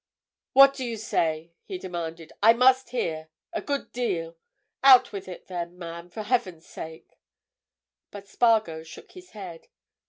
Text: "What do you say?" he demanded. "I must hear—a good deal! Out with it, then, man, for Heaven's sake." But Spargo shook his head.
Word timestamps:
"What 0.53 0.73
do 0.73 0.83
you 0.83 0.97
say?" 0.97 1.53
he 1.63 1.77
demanded. 1.77 2.33
"I 2.41 2.53
must 2.53 2.89
hear—a 2.89 3.61
good 3.61 3.91
deal! 3.91 4.35
Out 4.81 5.11
with 5.11 5.27
it, 5.27 5.45
then, 5.45 5.77
man, 5.77 6.09
for 6.09 6.23
Heaven's 6.23 6.65
sake." 6.65 7.19
But 8.09 8.27
Spargo 8.27 8.81
shook 8.81 9.11
his 9.11 9.29
head. 9.37 9.67